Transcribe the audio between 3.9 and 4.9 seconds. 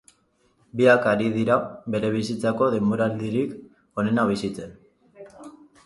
onena bizitzen.